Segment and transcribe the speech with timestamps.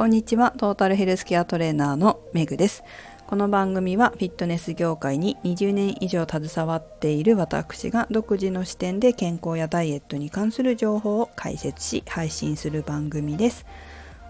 [0.00, 0.54] こんにちは。
[0.56, 2.84] トータルヘルスケアトレーナーのメグです。
[3.26, 13.66] この番組はフィットネス業界に20年以上携わっている私が独自の視点で健康やダイエットに関する情報を解説し配信する番組です。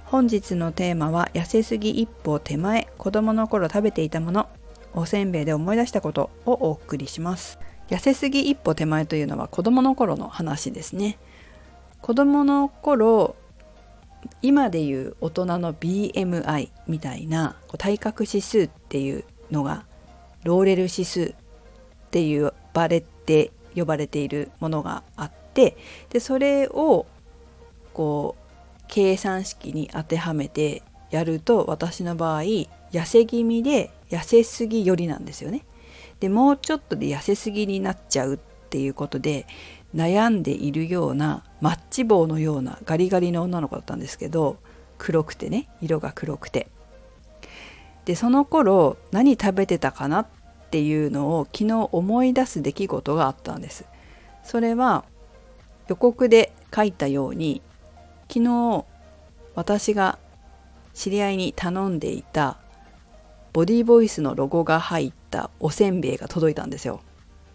[0.07, 4.49] 本日のテーマは痩せすぎ一歩手前子供の頃食べていたもの
[4.93, 7.61] おせんべいで思い出したことをお送りします。
[7.91, 11.17] 痩せすぎ一歩手前というのは子供の頃の話ですね。
[12.01, 13.37] 子供の頃
[14.43, 19.85] 今でいう大人の BMI みたいな体格指数っていうのが
[20.45, 21.35] ローレル指数っ
[22.11, 25.77] て呼ばれて呼ばれているものがあって
[26.11, 27.07] でそれを
[27.93, 35.63] こう計算式に当てはめてやると私の場合痩せ気味で痩せすぎよりなんですよね。
[36.19, 39.47] でもうちょっとで痩せすぎになっちゃうっていうことで
[39.95, 44.59] 悩んでいるようなマッチ棒のようなガリガリの女の子だったんですけど
[44.99, 46.69] 黒くてね色が黒くて。
[48.05, 50.27] でその頃何食べてたかなっ
[50.71, 53.85] ていうのを昨日思い出す出来事があったんです。
[54.43, 55.05] それは
[55.89, 57.63] 予告で書いたように
[58.29, 58.85] 昨日
[59.55, 60.19] 私が
[60.95, 62.59] 知り合いに頼んでいた
[63.53, 67.01] ボディーボイスのロゴが入ったおせんべいが届いたんですよ。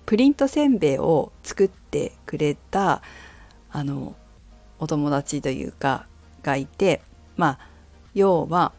[0.05, 3.01] プリントせんべいを作ってくれた
[3.71, 4.15] あの
[4.79, 6.05] お友達というか
[6.43, 7.01] がいて
[7.37, 7.59] まあ
[8.13, 8.71] 要は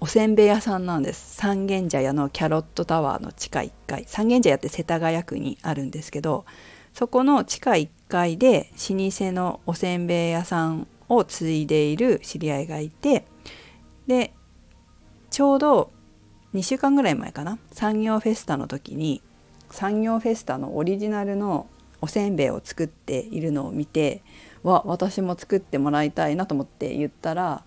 [0.00, 1.34] おせんべい屋さんなんです。
[1.34, 4.04] 三軒茶屋のキャロットタワーの地下1階。
[4.06, 6.44] 三軒茶屋って世田谷区にあるんですけど
[6.94, 13.24] そこの地下1階で老舗のおせんべい屋さんを継いでいる知り合いがいて
[14.06, 14.32] で
[15.30, 15.90] ちょうど
[16.54, 17.58] 2週間ぐらい前かな？
[17.72, 19.22] 産業フェスタの時に
[19.70, 21.66] 産業フェスタのオリジナルの
[22.00, 24.22] おせんべいを作っているのを見て
[24.62, 27.64] わ私も作ってもらいたいなと思って言ったら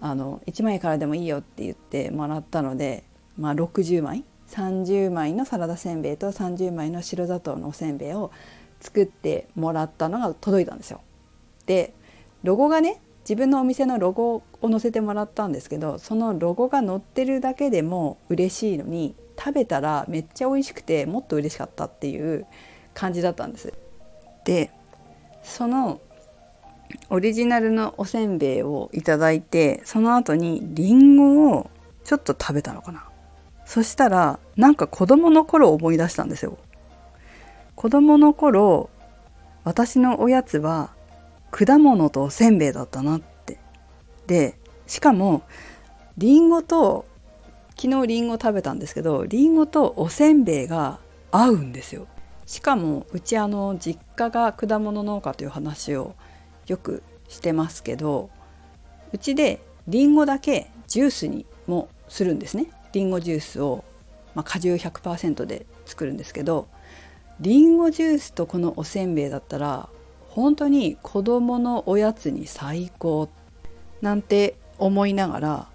[0.00, 3.04] あの1枚からでもいいよって言ってもらったので、
[3.38, 8.32] まあ、60枚30枚のサラダせんべいと30枚の白砂糖のおせんべいを
[8.80, 11.00] 作ってもらったのが届いたんですよ。
[11.66, 11.94] で
[12.42, 22.46] ロゴがね自分のお店のロゴを載せてもらったんですけどそのロゴが載ってるだけでも嬉しいのに食べたらめっちゃ美味しくてもっと嬉しかったっていう
[22.94, 23.72] 感じだったんです。
[24.44, 24.70] で
[25.42, 26.00] その
[27.10, 31.70] オリジナルのおせんべいをいただいてその後にりんごを
[32.04, 33.04] ちょっと食べたのかな
[33.64, 36.58] そしたらなんか子供の頃思い出したんですよ
[37.74, 38.90] 子供の頃
[39.64, 40.91] 私のおやつは
[41.52, 43.58] 果物とおせんべいだったなって。
[44.26, 45.42] でしかも
[46.18, 47.04] りんごと
[47.76, 50.98] 昨日りんご食べたんですけどりんごとおせんべいが
[51.30, 52.06] 合うんですよ。
[52.46, 56.14] しかもうちあの実家が果物農家という話を
[56.66, 58.30] よくしてますけど
[59.12, 62.70] うちでりんごだけジュースにもするんですね。
[62.92, 63.84] りんごジュースを、
[64.34, 66.68] まあ、果汁100%で作るんですけど
[67.40, 69.88] りんごジュースとこのおせんべいだったら
[70.34, 73.28] 本当に子供のおやつに最高
[74.00, 75.66] なんて思いながら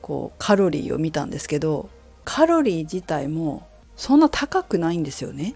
[0.00, 1.90] こうカロリーを見たんですけど
[2.24, 3.66] カロリー自体も
[3.96, 5.54] そんな高くないんですよね。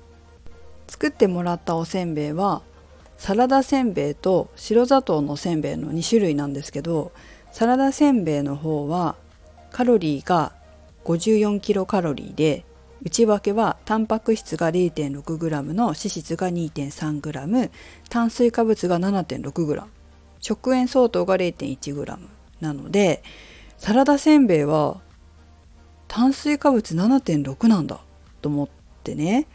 [0.89, 2.63] 作ってもらったおせんべいは
[3.17, 7.13] サラダせんべいと白砂糖のせんべいの2種類なんですけど
[7.53, 9.15] サラダせんべいの方は
[9.71, 10.53] カロリーが
[11.05, 12.65] 54キロカロリーで
[13.07, 17.71] 内訳はタンパク質が 0.6g の脂質が 2.3g
[18.09, 19.85] 炭水化物が 7.6g
[20.41, 22.19] 食塩相当が 0.1g
[22.61, 23.23] なので
[23.79, 25.01] サラダせんべいは
[26.09, 28.01] 炭水化物7.6なんだ。
[28.43, 28.69] と思っ
[29.05, 29.47] てね。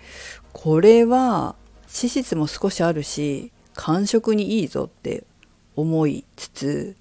[0.53, 1.55] これは
[1.93, 5.25] 脂質も少しあるし間食にいいぞって
[5.75, 6.95] 思いつつ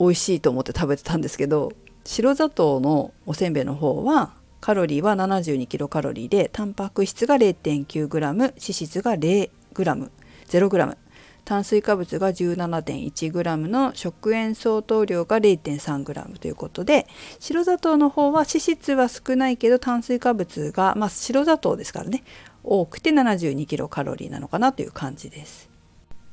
[0.00, 1.72] 美味しいと思って食べてたんですけど
[2.04, 4.32] 白砂糖のおせんべいの方は
[4.62, 10.96] カロリーは72キロカロリーでタンパク質が 0.9g 脂質が 0g 0g
[11.44, 17.08] 炭水化物が 17.1g の食塩相当量が 0.3g ということで
[17.40, 22.22] 白砂糖の方は脂質は少ないけど炭水化物が、まあ、白砂糖ですからね
[22.62, 25.71] 多くて72キロカロリーなのかなという感じです。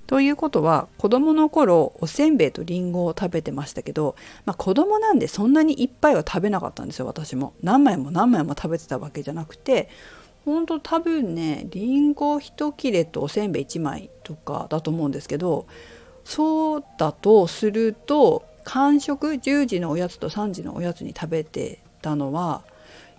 [0.10, 9.88] ということは子供の頃おせんべいとりんごを食べてましたけど、まあ、子供なんでそんなにいっぱいは食べなかったんですよ私も何枚も何枚も食べてたわけじゃなくて
[10.46, 15.68] ほんと多分ねりんご1切れとおせんべい1枚とかだと思うんですけど
[16.26, 22.64] そうだとすると間食10時のおやつと3時のおやつに食べてたのは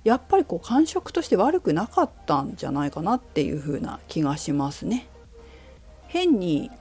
[0.02, 5.06] やっぱりこう間食として悪くなかったんじゃないかなっていう風な気がしますね。
[6.10, 6.72] 変に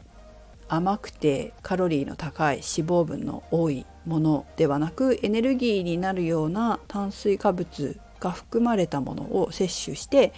[0.67, 10.33] 甘くてカロリーの高い脂肪分の多いものではなくエネルギーになるような炭水化物が含まれたものを摂取して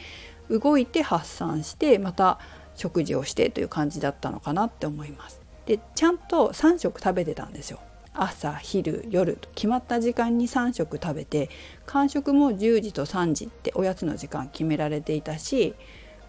[0.50, 2.38] 動いて発散してまた
[2.76, 5.40] 食事をしてという感じだったのかなって思います。
[5.66, 7.80] でちゃんと3食食べてたんですよ。
[8.14, 11.50] 朝昼夜と決まった時間に3食食べて
[11.86, 15.76] 間食も10時と3時っておやつの時間決められていたし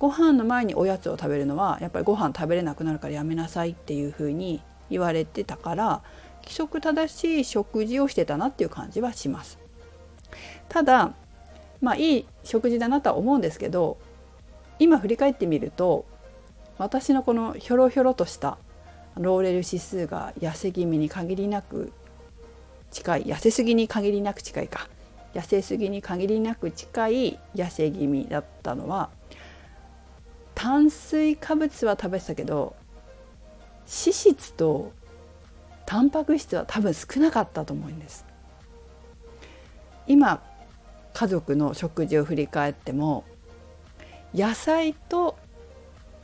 [0.03, 4.61] ご飯の前におやつを食べるのはやっぱりご飯食べれなくなるからやめなさいっていうふうに
[4.91, 6.03] 言われてたから
[6.43, 9.61] 規則正しい食事をしてたなっていう感じはします。
[10.69, 11.15] ただ
[11.81, 13.97] まあいい食事だなとは思うんですけど
[14.81, 16.05] 今振り返ってみると
[16.79, 18.59] 私のこのひょろひょろとした
[19.17, 21.93] ローレル指数が痩せ気味に限りなく
[22.91, 24.89] 近い痩せすぎに限りなく近いか
[25.33, 29.11] 痩せすぎに限りなく近い痩せ気味だったのは
[30.63, 32.77] 炭水化物は食べてたけど
[33.81, 34.93] 脂質と
[35.87, 38.25] タンパク質は多分少なかったと思うんです。
[40.07, 40.41] 今
[41.15, 43.25] 家族の食事を振り返っても
[44.33, 45.37] 野菜と、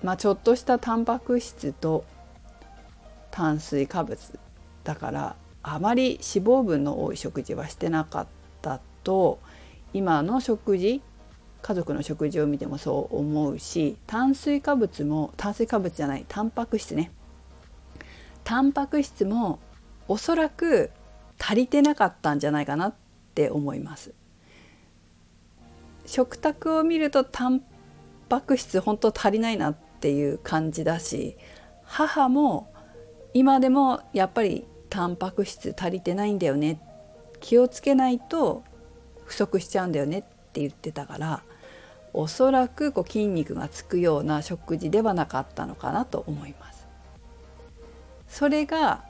[0.04, 2.04] まあ、ちょっとしたタンパク質と
[3.32, 4.38] 炭水化物
[4.84, 8.26] だからあまり脂肪分の多い食事はしてなかっ
[8.62, 9.40] たと
[9.92, 11.02] 今の食事
[11.62, 17.10] 家族の食事を見てもそう思うし炭水化物も炭水化物じゃないタンパク質ね。
[18.44, 19.58] タンパク質も
[20.06, 20.90] おそらく
[21.38, 22.94] 足りてなかったんじゃないかなっ
[23.34, 24.12] て思います。
[26.06, 27.62] 食卓を見るとタン
[28.28, 31.36] パク質本当足りないなっていう感じだし
[31.84, 32.72] 母も
[33.34, 36.80] 今でもやっぱりタンパク質足りてないんだよね。
[37.40, 38.64] 気をつけないと
[39.26, 41.42] 不足しちゃうんだよねっって言ってたから
[42.12, 46.86] おそらくこう筋肉がつくような食事ではなかったのかなと思います。
[48.28, 49.04] それが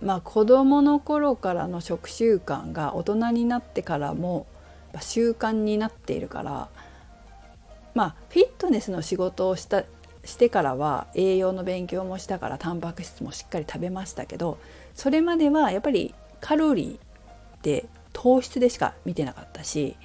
[0.00, 4.46] まあ子どもの頃からの食習慣が大人になってからも
[5.00, 6.68] 習慣になっているから
[7.94, 9.84] まあフィットネスの仕事をした
[10.24, 14.58] してからは栄養の勉強もしたからタンパク質もしっかり食べましたけど
[14.94, 19.96] それまではやっぱりカロリーで糖質でしか見てなかったし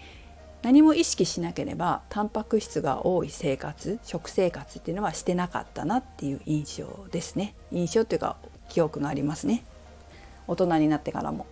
[0.62, 7.56] 何も意識しなければタンパク質が多い生活食生活っていうのはしてなかったなっていう印象ですね。
[7.72, 9.64] 印象っていうか記憶がありますね。
[10.48, 11.46] 大人になってからも。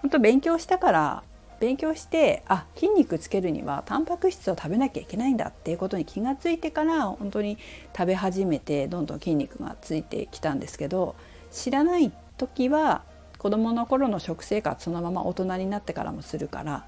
[0.00, 1.22] 本当勉強したから
[1.60, 7.56] 勉強してあ筋肉つけるにはタンパク質を食べなきゃいけないんだっていうことに気がついてから本当に
[7.96, 11.14] 食べ始めてどんどん筋肉がついてきたんですけど
[11.52, 13.04] 知らない時は
[13.38, 16.84] 子どもの頃の食生活そのまま大人になってからもするから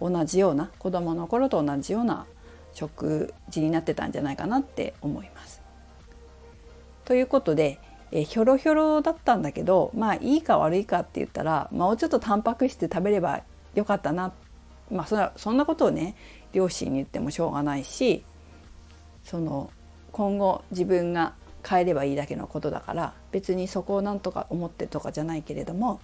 [0.00, 2.26] 同じような子どもの頃と同じような
[2.72, 5.62] 食事になってたんじゃないかなって思います。
[7.04, 7.80] ということで
[8.10, 13.42] えひょろひょろだったんだけどまあいいか悪いかって言ったら、まあ、もうちょっとタンパク質食べれば
[13.74, 14.32] よかったな
[14.90, 16.14] まあそんなそんなことをね
[16.52, 18.24] 両親に言ってもしょうがないし
[19.24, 19.70] その
[20.12, 21.34] 今後自分が
[21.66, 25.98] 変えればいいだけのことだから別にそこを何とか思ってとかじゃないけれどもやっ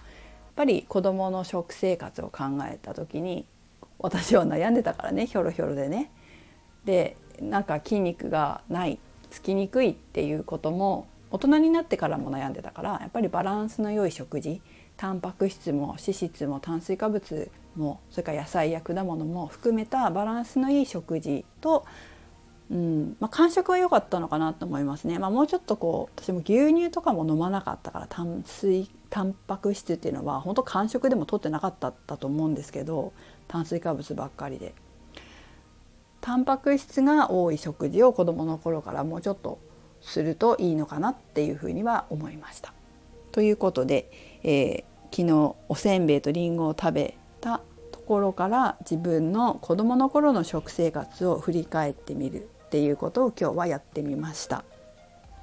[0.55, 3.45] ぱり子どもの食生活を考えた時に
[3.99, 6.11] 私は悩んでたからねひょろひょろでね。
[6.85, 8.99] でなんか筋肉がない
[9.29, 14.61] つきにくいっていうことも大人になってからも悩んでたからやっぱりバランスの良い食事
[14.95, 21.85] タンパク質も脂質も炭水化物もそれから野菜や果物も含めたバランスのいい食事と、
[22.71, 33.11] うんまあ、間食は良かったのかなと思いますね、まあ、もうちょっとこう私も牛乳とかも飲まなかったから炭水タンパク質っていうのは本当間食でも取ってなかったと思うんですけど
[33.47, 34.73] 炭水化物ばっかりで
[36.25, 39.59] タンパク質が多い食事を子どもの頃からもうちょっと
[40.01, 42.73] するといいのかなっていうふうには思いました。
[43.31, 44.09] ということで、
[44.43, 47.61] えー、昨日おせんべいとりんごを食べた
[47.91, 54.63] ところから自分の子どもの頃の食生活を振り返ってみるっていうことを今日はやってみました。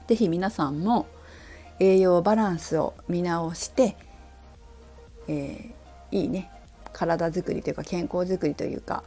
[0.09, 1.07] 是非皆さんも
[1.79, 3.97] 栄養バランスを見直して、
[5.29, 6.51] えー、いいね
[6.93, 9.03] 体づくりというか健康づくりというか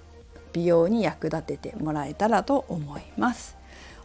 [0.54, 3.58] 美容に役立ててもらえたらと思います。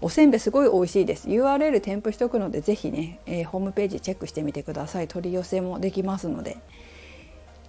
[0.02, 1.28] おせんべいすごい美味しいです。
[1.28, 5.08] URL 添付しておくのでぜひね、えー、ホームページチェックしてみてください。
[5.08, 6.56] 取り寄せもできますので。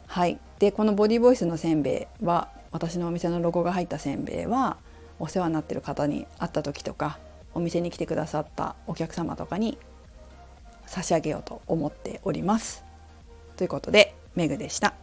[0.07, 0.39] はい。
[0.59, 4.77] でこのボディボイスのせんべいは私のお店のロゴが入ったせんべいは
[5.19, 7.19] お世話になってる方に会った時とか
[7.53, 9.77] お店に来てくださったお客様とかに
[10.85, 12.83] 差し上げようと思っております。
[13.57, 15.00] ということでメグでした。